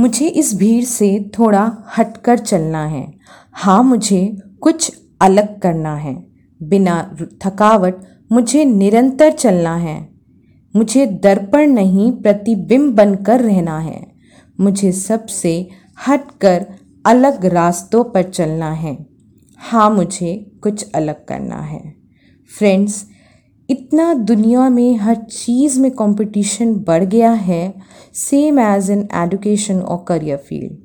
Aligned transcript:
मुझे 0.00 0.28
इस 0.28 0.54
भीड़ 0.54 0.84
से 0.84 1.30
थोड़ा 1.38 1.76
हटकर 1.98 2.38
चलना 2.38 2.86
है। 2.86 3.14
हाँ 3.52 3.82
मुझे 3.82 4.36
कुछ 4.60 5.00
अलग 5.20 5.60
करना 5.60 5.96
है। 5.96 6.26
बिना 6.62 7.16
थकावट 7.46 7.96
मुझे 8.32 8.64
निरंतर 8.64 9.32
चलना 9.32 9.76
है। 9.76 10.08
मुझे 10.76 11.06
दर्पण 11.06 11.70
नहीं, 11.70 12.12
प्रतिबिंब 12.12 12.94
बनकर 12.94 13.40
रहना 13.40 13.78
है। 13.78 14.12
मुझे 14.60 14.92
सबसे 14.92 15.68
हटकर 16.08 16.66
अलग 17.06 17.46
रास्तों 17.46 18.04
पर 18.04 18.22
चलना 18.22 18.72
है। 18.72 19.06
हाँ 19.58 19.90
मुझे 19.90 20.52
कुछ 20.62 20.90
अलग 20.94 21.24
करना 21.24 21.60
है। 21.60 21.94
फ्रेंड्स 22.58 23.09
इतना 23.70 24.12
दुनिया 24.14 24.68
में 24.68 24.96
हर 24.96 25.14
चीज़ 25.14 25.80
में 25.80 25.90
कंपटीशन 25.90 26.74
बढ़ 26.74 27.04
गया 27.04 27.32
है 27.32 27.74
सेम 28.14 28.58
एज 28.58 28.90
इन 28.90 29.08
एडुकेशन 29.14 29.80
और 29.80 30.04
करियर 30.08 30.36
फ़ील्ड 30.36 30.78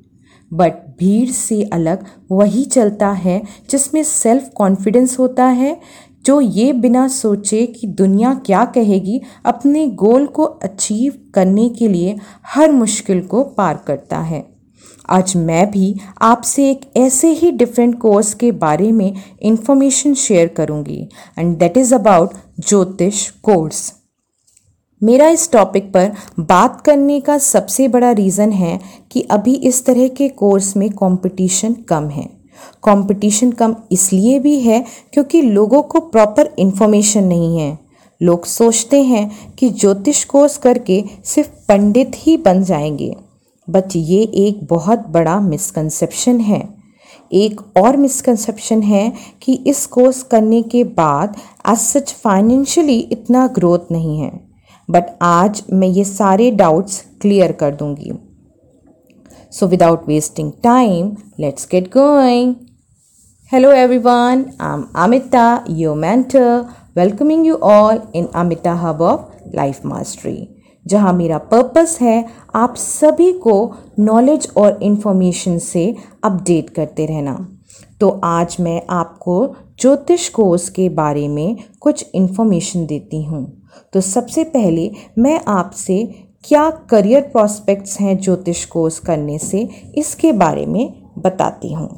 बट 0.50 0.72
भीड़ 0.98 1.28
से 1.28 1.62
अलग 1.62 2.04
वही 2.30 2.64
चलता 2.64 3.10
है 3.10 3.42
जिसमें 3.70 4.02
सेल्फ 4.02 4.50
कॉन्फिडेंस 4.56 5.18
होता 5.18 5.46
है, 5.46 5.80
जो 6.26 6.40
ये 6.40 6.72
बिना 6.72 7.08
सोचे 7.08 7.66
कि 7.66 7.86
दुनिया 7.86 8.34
क्या 8.46 8.64
कहेगी, 8.64 9.20
अपने 9.44 9.86
गोल 9.86 10.26
को 10.26 10.44
अचीव 10.44 11.18
करने 11.34 11.68
के 11.68 11.88
लिए 11.88 12.16
हर 12.46 12.72
मुश्किल 12.72 13.20
को 13.26 13.42
पार 13.44 13.84
करता 13.86 14.18
है। 14.18 14.55
आज 15.08 15.36
मैं 15.36 15.70
भी 15.70 15.94
आपसे 16.22 16.70
एक 16.70 16.80
ऐसे 16.96 17.28
ही 17.28 17.50
डिफरेंट 17.50 17.98
कोर्स 17.98 18.34
के 18.34 18.52
बारे 18.52 18.92
में 18.92 19.12
इंफॉर्मेशन 19.42 20.14
शेयर 20.14 20.48
करूँगी 20.48 21.08
एंड 21.38 21.56
दैट 21.58 21.76
इज़ 21.76 21.94
अबाउट 21.94 22.34
ज्योतिष 22.68 23.30
कोर्स 23.30 23.92
मेरा 25.02 25.28
इस 25.28 25.50
टॉपिक 25.52 25.92
पर 25.92 26.12
बात 26.40 26.80
करने 26.80 27.20
का 27.20 27.38
सबसे 27.38 27.88
बड़ा 27.88 28.10
रीज़न 28.10 28.52
है 28.52 28.80
कि 29.12 29.20
अभी 29.20 29.54
इस 29.54 29.84
तरह 29.86 30.08
के 30.08 30.28
कोर्स 30.28 30.76
में 30.76 30.90
कंपटीशन 30.90 31.72
कम 31.72 32.08
है। 32.08 32.24
कंपटीशन 32.84 33.50
कम 33.50 33.76
इसलिए 33.92 34.38
भी 34.38 34.60
है 34.60 34.84
क्योंकि 35.12 35.42
लोगों 35.42 35.82
को 35.82 36.00
प्रॉपर 36.00 36.54
इन्फॉर्मेशन 36.58 37.24
नहीं 37.24 37.58
है। 37.58 37.78
लोग 38.20 38.44
सोचते 38.44 39.02
हैं 39.02 39.54
कि 39.54 39.68
ज्योतिष 39.70 40.24
कोर्स 40.24 40.56
करके 40.56 41.04
सिर्फ़ 41.24 41.48
पंडित 41.68 42.12
ही 42.16 42.36
बन 42.36 42.64
जाएँगे। 42.64 43.14
बट 43.68 43.96
ये 43.96 44.22
एक 44.38 44.66
बहुत 44.70 45.06
बड़ा 45.08 45.38
मिसकंसेप्शन 45.40 46.40
है। 46.40 46.62
एक 47.32 47.60
और 47.76 47.96
मिसकंसेप्शन 47.96 48.82
है 48.82 49.12
कि 49.42 49.54
इस 49.66 49.86
कोर्स 49.86 50.22
करने 50.22 50.62
के 50.62 50.84
बाद 50.84 51.36
एज 51.68 51.78
सच 51.78 52.12
फाइनेंशियली 52.14 52.98
इतना 53.12 53.46
ग्रोथ 53.46 53.92
नहीं 53.92 54.18
है। 54.20 54.30
बट 54.90 55.04
आज 55.22 55.62
मैं 55.72 55.88
ये 55.88 56.04
सारे 56.04 56.50
डाउट्स 56.50 57.04
क्लियर 57.20 57.52
कर 57.52 57.74
दूँगी। 57.74 58.12
So 59.52 59.66
without 59.66 60.08
wasting 60.08 60.52
time 60.62 61.16
let's 61.40 61.68
get 61.70 61.88
going 61.88 62.54
hello 63.52 63.72
everyone 63.72 64.44
I 64.60 64.74
am 64.74 64.86
Amita 64.96 65.64
your 65.70 65.96
mentor 65.96 66.64
welcoming 66.96 67.46
you 67.46 67.54
all 67.54 68.00
in 68.14 68.26
Amita 68.34 68.72
hub 68.74 69.02
of 69.02 69.20
life 69.54 69.84
mastery 69.86 70.55
जहाँ 70.86 71.12
मेरा 71.12 71.38
पर्पस 71.38 71.98
है 72.00 72.24
आप 72.54 72.74
सभी 72.76 73.32
को 73.38 73.54
नॉलेज 73.98 74.48
और 74.56 74.78
इन्फॉर्मेशन 74.82 75.58
से 75.58 75.94
अपडेट 76.24 76.70
करते 76.70 77.06
रहना। 77.06 77.36
तो 78.00 78.08
आज 78.24 78.56
मैं 78.60 78.80
आपको 78.90 79.46
ज्योतिष 79.80 80.28
कोर्स 80.28 80.68
के 80.68 80.88
बारे 80.88 81.26
में 81.28 81.56
कुछ 81.80 82.06
इन्फॉर्मेशन 82.14 82.86
देती 82.86 83.22
हूँ। 83.24 83.44
तो 83.92 84.00
सबसे 84.00 84.44
पहले 84.44 84.90
मैं 85.18 85.40
आपसे 85.48 86.04
क्या 86.44 86.68
करियर 86.90 87.22
प्रॉस्पेक्ट्स 87.22 88.00
हैं 88.00 88.18
ज्योतिष 88.18 88.64
कोर्स 88.64 88.98
करने 88.98 89.38
से 89.38 89.68
इसके 89.98 90.32
बारे 90.32 90.66
में 90.66 91.12
बताती 91.18 91.72
हूँ। 91.72 91.88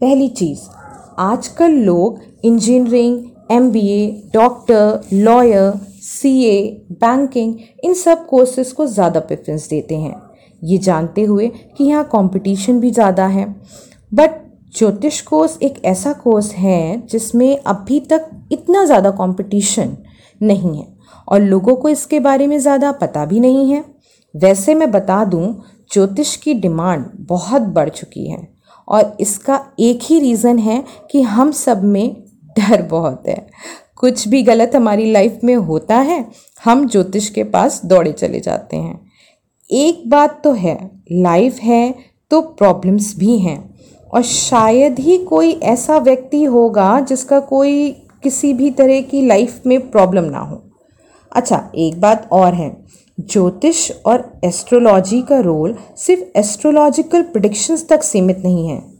पहली 0.00 0.28
चीज़ 0.28 0.60
आजकल 1.18 1.72
लोग 1.78 2.20
engineering 2.44 3.18
MBA, 3.50 4.10
doctor 4.34 5.00
lawyer 5.12 5.72
CA 6.02 6.60
banking 7.00 7.54
इन 7.84 7.94
सब 7.94 8.26
कोर्सेज 8.26 8.72
को 8.72 8.86
ज़्यादा 8.88 9.20
प्रेफरेंस 9.20 9.68
देते 9.68 9.96
हैं। 9.96 10.14
ये 10.62 10.78
जानते 10.80 11.22
हुए 11.24 11.48
कि 11.76 11.84
यहाँ 11.84 12.04
कंपटीशन 12.12 12.80
भी 12.80 12.90
ज़्यादा 12.90 13.26
है। 13.26 13.46
बट 14.12 14.40
ज्योतिष 14.74 15.20
कोर्स 15.20 15.58
एक 15.62 15.84
ऐसा 15.84 16.12
कोर्स 16.14 16.52
है 16.54 17.06
जिसमें 17.06 17.56
अभी 17.58 18.00
तक 18.02 18.30
इतना 18.52 18.84
ज़्यादा 18.84 19.10
कंपटीशन 19.12 19.96
नहीं 20.40 20.76
है 20.76 20.86
और 21.28 21.40
लोगों 21.40 21.74
को 21.76 21.88
इसके 21.88 22.20
बारे 22.20 22.46
में 22.46 22.58
ज़्यादा 22.58 22.92
पता 22.92 23.24
भी 23.24 23.40
नहीं 23.40 23.70
है। 23.72 23.84
वैसे 24.34 24.74
मैं 24.74 24.90
बता 24.90 25.24
दूँ, 25.24 25.54
ज्योतिष 25.90 26.34
की 26.36 26.54
डिमांड 26.54 27.04
बहुत 27.28 27.62
बढ़ 27.70 27.88
चुकी 27.90 28.26
है 28.26 28.46
और 28.88 29.16
इसका 29.20 29.60
एक 29.80 29.98
ही 30.02 30.18
रीज़न 30.20 30.58
है 30.58 30.82
कि 31.10 31.22
हम 31.22 31.50
सब 31.52 31.82
में 31.84 32.16
डर 32.56 32.82
बहुत 32.82 33.28
है। 33.28 33.46
कुछ 34.02 34.28
भी 34.28 34.42
गलत 34.42 34.72
हमारी 34.76 35.10
लाइफ 35.12 35.38
में 35.44 35.54
होता 35.56 35.96
है, 35.96 36.24
हम 36.64 36.88
ज्योतिष 36.88 37.28
के 37.28 37.44
पास 37.44 37.80
दौड़े 37.84 38.12
चले 38.12 38.40
जाते 38.40 38.76
हैं। 38.76 39.00
एक 39.70 40.02
बात 40.10 40.40
तो 40.44 40.52
है 40.52 40.90
लाइफ 41.12 41.58
है 41.58 41.94
तो 42.30 42.40
प्रॉब्लम्स 42.40 43.14
भी 43.18 43.38
हैं। 43.38 43.58
और 44.14 44.22
शायद 44.22 44.98
ही 44.98 45.18
कोई 45.18 45.52
ऐसा 45.52 45.98
व्यक्ति 45.98 46.44
होगा 46.44 47.00
जिसका 47.00 47.40
कोई 47.40 47.90
किसी 48.22 48.52
भी 48.52 48.70
तरह 48.70 49.00
की 49.00 49.26
लाइफ 49.26 49.60
में 49.66 49.90
प्रॉब्लम 49.90 50.24
ना 50.24 50.40
हो। 50.40 50.62
अच्छा 51.32 51.70
एक 51.76 52.00
बात 52.00 52.28
और 52.32 52.54
है, 52.54 52.76
ज्योतिष 53.20 53.90
और 54.06 54.32
एस्ट्रोलॉजी 54.44 55.22
का 55.22 55.38
रोल 55.40 55.76
सिर्फ़ 55.96 56.38
एस्ट्रोलॉजिकल 56.38 57.22
प्रिडिक्शंस 57.22 57.88
तक 57.88 58.02
सीमित 58.02 58.38
नहीं 58.38 58.68
है। 58.68 58.91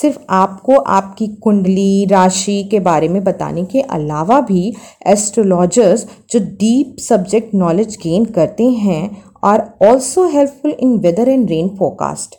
सिर्फ़ 0.00 0.18
आपको 0.30 0.76
आपकी 0.76 1.26
कुंडली, 1.42 2.04
राशि 2.04 2.62
के 2.70 2.80
बारे 2.80 3.08
में 3.08 3.22
बताने 3.24 3.64
के 3.64 3.80
अलावा 3.80 4.40
भी 4.40 4.72
एस्ट्रोलॉजर्स 5.06 6.06
जो 6.30 6.40
डीप 6.40 6.96
सब्जेक्ट 7.00 7.54
नॉलेज 7.54 7.96
गेन 8.02 8.24
करते 8.24 8.64
हैं 8.64 9.22
are 9.44 9.62
also 9.82 10.26
helpful 10.26 10.70
in 10.70 10.96
weather 10.98 11.28
and 11.28 11.48
rain 11.50 11.68
forecast 11.68 12.34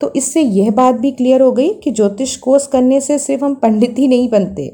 तो 0.00 0.12
इससे 0.16 0.40
यह 0.40 0.70
बात 0.70 0.94
भी 0.94 1.10
क्लियर 1.10 1.42
हो 1.42 1.52
गई 1.52 1.68
कि 1.74 1.90
ज्योतिष 1.90 2.36
कोर्स 2.36 2.66
करने 2.66 3.00
से 3.00 3.18
सिर्फ़ 3.18 3.44
हम 3.44 3.54
पंडित 3.54 3.98
ही 3.98 4.08
नहीं 4.08 4.28
बनते। 4.28 4.70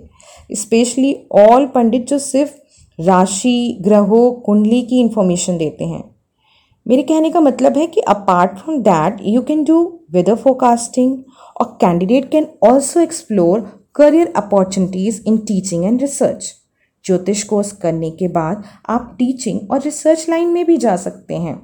स्पेशली 0.50 1.14
ऑल 1.32 1.66
पंडित 1.66 2.06
जो 2.08 2.18
सिर्फ़ 2.18 2.52
राशि, 2.98 3.78
ग्रहों, 3.80 4.30
कुंडली 4.32 4.82
की 4.82 5.00
इंफॉर्मेशन 5.00 5.56
देते 5.58 5.84
हैं। 5.84 6.13
मेरे 6.86 7.02
कहने 7.02 7.30
का 7.30 7.40
मतलब 7.40 7.76
है 7.78 7.86
कि 7.86 8.00
apart 8.08 8.58
from 8.58 8.80
that 8.82 9.20
you 9.26 9.42
can 9.42 9.64
do 9.64 9.80
weather 10.12 10.34
forecasting 10.34 11.16
A 11.56 11.66
candidate 11.78 12.32
can 12.32 12.48
also 12.60 13.00
explore 13.00 13.78
career 13.92 14.32
opportunities 14.34 15.20
in 15.20 15.46
teaching 15.46 15.86
and 15.86 16.02
research. 16.02 16.52
ज्योतिष 17.04 17.42
कोर्स 17.42 17.70
करने 17.72 18.10
के 18.10 18.28
बाद 18.28 18.62
आप 18.88 19.14
टीचिंग 19.18 19.70
और 19.70 19.80
रिसर्च 19.82 20.24
लाइन 20.28 20.48
में 20.48 20.64
भी 20.66 20.76
जा 20.76 20.94
सकते 20.96 21.34
हैं 21.36 21.54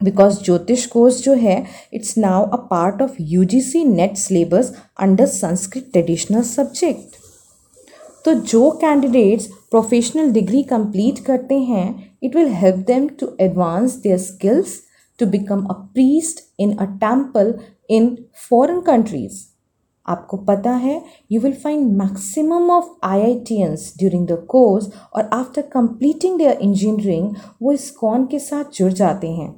बिकॉज़ 0.00 0.40
ज्योतिष 0.44 0.86
कोर्स 0.86 1.22
जो 1.22 1.34
है 1.34 1.56
it's 1.94 2.16
now 2.18 2.46
a 2.46 2.56
part 2.70 3.02
of 3.02 3.16
U 3.22 3.44
G 3.44 3.60
C 3.60 3.84
NET 3.84 4.16
syllabus 4.16 4.72
under 5.00 5.26
Sanskrit 5.26 5.90
traditional 5.92 6.42
subject 6.44 7.16
तो 8.24 8.34
जो 8.34 8.70
कैंडिडेट्स 8.80 9.46
प्रोफेशनल 9.70 10.30
डिग्री 10.32 10.62
कंप्लीट 10.64 11.18
करते 11.24 11.58
हैं 11.62 11.86
it 12.26 12.36
will 12.36 12.52
help 12.54 12.84
them 12.86 13.08
to 13.20 13.28
advance 13.40 13.96
their 14.02 14.18
skills 14.18 14.78
to 15.18 15.26
become 15.26 15.64
a 15.64 15.74
priest 15.94 16.44
in 16.60 16.76
a 16.76 16.84
temple 17.00 17.54
in 17.90 18.16
foreign 18.50 18.80
countries 18.80 19.44
आपको 20.08 20.36
पता 20.46 20.72
है 20.72 21.00
you 21.32 21.40
will 21.40 21.52
find 21.62 21.92
maximum 21.96 22.70
of 22.70 22.88
IITians 23.62 23.92
during 23.98 24.26
the 24.26 24.32
course 24.48 24.90
और 25.14 25.28
after 25.32 25.62
completing 25.72 26.38
their 26.38 26.58
engineering 26.62 27.34
वो 27.62 27.72
इस 27.72 27.90
cone 27.90 28.26
के 28.26 28.38
साथ 28.38 28.78
जुड़ 28.78 28.92
जाते 28.92 29.30
हैं। 29.30 29.54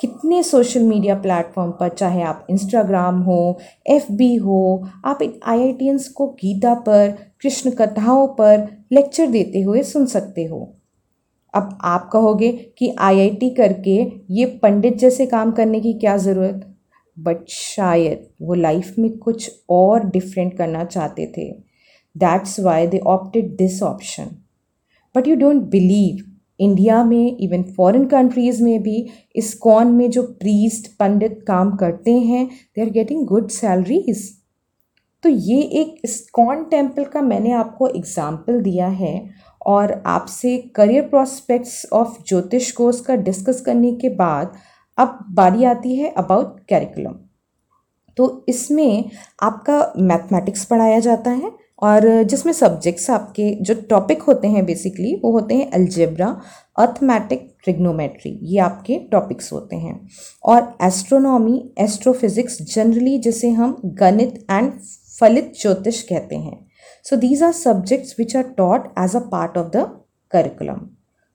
कितने 0.00 0.42
सोशल 0.42 0.82
मीडिया 0.82 1.14
प्लेटफॉर्म 1.14 1.70
पर, 1.70 1.88
चाहे 1.88 2.22
आप 2.22 2.46
इंस्टाग्राम 2.50 3.20
हो 3.22 3.58
एफ़ 3.90 4.12
बी 4.12 4.34
हो, 4.36 4.88
आप 5.04 5.22
इन 5.22 5.32
आई 5.46 5.60
आई 5.60 5.72
टी 5.72 5.88
एंस 5.88 6.08
को 6.08 6.26
गीता 6.40 6.74
पर, 6.74 7.10
कृष्ण 7.42 7.70
कथाओं 7.70 8.26
पर 8.28 8.68
लेक्चर 8.92 9.26
देते 9.26 9.62
हुए 9.62 9.82
सुन 9.82 10.06
सकते 10.06 10.44
हो। 10.44 10.60
अब 11.54 11.78
आप 11.84 12.08
कहोगे 12.12 12.50
कि 12.78 12.94
आईआईटी 12.98 13.50
करके 13.50 13.96
ये 14.30 14.46
पंडित 14.62 14.96
जैसे 14.98 15.26
काम 15.26 15.50
करने 15.52 15.80
की 15.80 15.92
क्या 15.92 16.16
ज़रूरत? 16.16 16.60
बट 17.16 17.48
शायद 17.48 18.26
वो 18.42 18.54
लाइफ 18.54 18.94
में 18.98 19.10
कुछ 19.18 19.50
और 19.70 20.04
डिफरेंट 20.10 20.56
करना 20.58 20.84
चाहते 20.84 21.26
थे। 21.36 21.50
That's 22.16 22.58
why 22.60 22.86
they 22.86 22.98
opted 22.98 23.56
this 23.56 23.82
option 23.82 24.30
but 25.14 25.28
you 25.28 25.36
don't 25.36 25.62
believe 25.70 26.24
India 26.60 27.02
में 27.04 27.36
इवन 27.36 27.62
फॉरेन 27.76 28.04
कंट्रीज़ 28.06 28.62
में 28.62 28.82
भी 28.82 29.06
इस 29.36 29.54
कॉन 29.58 29.92
में 29.92 30.10
जो 30.10 30.22
प्रीस्ट 30.40 30.90
पंडित 30.98 31.42
काम 31.46 31.76
करते 31.76 32.12
हैं 32.12 32.46
they 32.46 32.82
are 32.82 32.90
getting 32.90 33.26
good 33.26 33.48
salaries 33.50 34.28
तो 35.24 35.30
ये 35.30 35.60
एक 35.80 36.00
इस्कॉन 36.04 36.64
टेंपल 36.64 37.04
का 37.04 37.20
मैंने 37.22 37.52
आपको 37.52 37.86
एग्ज़ाम्पल 37.88 38.60
दिया 38.60 38.86
है 38.86 39.14
और 39.66 39.92
आपसे 40.06 40.56
career 40.76 41.02
prospects 41.02 41.86
of 41.92 42.16
jyotish 42.28 42.70
course 42.70 43.00
का 43.00 43.14
डिस्कस 43.18 43.60
करने 43.60 43.92
के 43.92 44.08
बाद 44.14 44.52
अब 44.98 45.18
बारी 45.30 45.64
आती 45.64 45.94
है 45.96 46.10
अबाउट 46.12 46.58
कैरिकुलम 46.68 47.14
तो 48.16 48.44
इसमें 48.48 49.10
आपका 49.42 49.92
मैथमेटिक्स 49.98 50.64
पढ़ाया 50.64 50.98
जाता 50.98 51.30
है 51.30 51.50
और 51.82 52.22
जिसमें 52.22 52.52
सब्जेक्ट्स 52.52 53.08
आपके 53.10 53.50
जो 53.60 53.74
टॉपिक 53.90 54.22
होते 54.22 54.48
हैं 54.48 54.64
बेसिकली 54.66 55.14
वो 55.22 55.30
होते 55.32 55.54
हैं 55.54 55.70
अल्जेब्रा 55.70 56.28
अर्थमेटिक 56.78 57.48
ट्रिग्नोमेट्री 57.64 58.38
ये 58.42 58.58
आपके 58.58 58.98
टॉपिक्स 59.12 59.52
होते 59.52 59.76
हैं. 59.76 60.00
और 60.44 60.76
एस्ट्रोनॉमी 60.82 61.62
एस्ट्रोफिजिक्स 61.78 62.60
जनरली 62.74 63.18
जिसे 63.18 63.50
हम 63.50 63.76
गणित 63.84 64.44
एंड 64.50 64.72
फलित 65.20 65.52
ज्योतिष 65.60 66.02
कहते 66.02 66.36
हैं। 66.36 66.58
So 67.04 67.16
these 67.16 67.42
are 67.42 67.52
subjects 67.52 68.14
which 68.18 68.36
are 68.36 68.42
taught 68.58 68.92
as 68.98 69.16
a 69.16 69.20
part 69.32 69.58
of 69.58 69.68
the 69.76 69.86
curriculum 70.32 70.86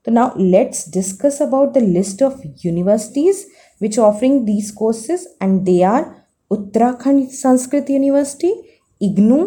तो 0.07 0.11
now 0.11 0.39
let's 0.39 0.87
discuss 0.93 1.41
about 1.41 1.73
the 1.73 1.83
list 1.83 2.23
of 2.23 2.41
universities 2.65 3.45
which 3.81 3.99
offering 3.99 4.39
these 4.45 4.69
courses 4.77 5.27
and 5.43 5.59
they 5.65 5.81
are 5.83 6.05
Uttarakhand 6.51 7.27
Sanskrit 7.31 7.89
university 7.89 8.53
IGNOU 9.01 9.45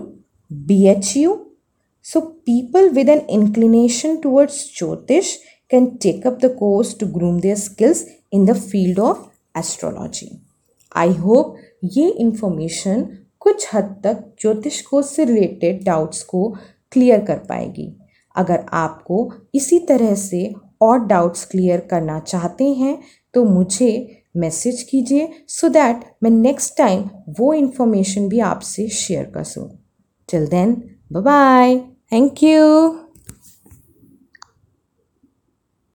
B 0.51 0.85
H 0.89 1.17
U 1.17 1.35
so 2.07 2.21
people 2.21 2.89
with 2.91 3.09
an 3.09 3.21
inclination 3.31 4.17
towards 4.23 4.65
jyotish 4.79 5.35
can 5.71 5.87
take up 6.03 6.39
the 6.43 6.55
course 6.59 6.97
to 7.01 7.07
groom 7.17 7.41
their 7.41 7.57
skills 7.57 8.05
in 8.33 8.45
the 8.47 8.57
field 8.61 8.99
of 9.01 9.59
astrology 9.59 10.31
I 10.95 11.13
hope 11.19 11.57
ये 11.95 12.09
information 12.21 13.07
कुछ 13.43 13.69
हद 13.75 13.95
तक 14.05 14.25
ज्योतिष 14.41 14.81
को 14.83 15.03
से 15.03 15.25
related 15.25 15.85
doubts 15.85 16.23
को 16.23 16.49
clear 16.93 17.25
कर 17.25 17.39
पाएगी। 17.49 17.93
अगर 18.35 18.65
आपको 18.73 19.33
इसी 19.55 19.79
तरह 19.79 20.15
से 20.15 20.53
और 20.83 21.05
डाउट्स 21.07 21.45
क्लियर 21.45 21.81
करना 21.91 22.19
चाहते 22.21 22.73
हैं 22.75 22.99
तो 23.35 23.45
मुझे 23.45 23.91
मैसेज 24.37 24.83
कीजिए 24.83 25.29
सो 25.49 25.69
दैट 25.69 26.05
मैं 26.23 26.31
नेक्स्ट 26.31 26.77
टाइम 26.79 27.05
वो 27.39 27.53
इन्फॉर्मेशन 27.55 28.29
भी 28.29 28.41
आपसे 28.41 28.89
शेयर 28.89 29.31
कर 29.35 29.45
सकूँ। 29.45 29.79
Till 30.29 30.47
then 30.47 30.83
bye 31.13 31.79
thank 32.13 32.43
you. 32.43 33.02